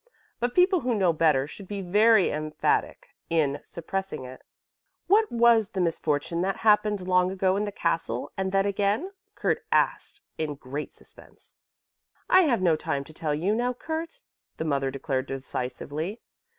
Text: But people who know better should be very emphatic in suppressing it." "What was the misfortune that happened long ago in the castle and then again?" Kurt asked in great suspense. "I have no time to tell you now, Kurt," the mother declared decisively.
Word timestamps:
But 0.39 0.55
people 0.55 0.79
who 0.79 0.95
know 0.95 1.13
better 1.13 1.45
should 1.45 1.67
be 1.67 1.83
very 1.83 2.31
emphatic 2.31 3.09
in 3.29 3.59
suppressing 3.63 4.25
it." 4.25 4.41
"What 5.05 5.31
was 5.31 5.69
the 5.69 5.79
misfortune 5.79 6.41
that 6.41 6.57
happened 6.65 7.07
long 7.07 7.29
ago 7.29 7.55
in 7.55 7.65
the 7.65 7.71
castle 7.71 8.31
and 8.35 8.51
then 8.51 8.65
again?" 8.65 9.11
Kurt 9.35 9.63
asked 9.71 10.21
in 10.39 10.55
great 10.55 10.95
suspense. 10.95 11.55
"I 12.31 12.41
have 12.45 12.63
no 12.63 12.75
time 12.75 13.03
to 13.03 13.13
tell 13.13 13.35
you 13.35 13.53
now, 13.53 13.73
Kurt," 13.75 14.23
the 14.57 14.65
mother 14.65 14.89
declared 14.89 15.27
decisively. 15.27 16.19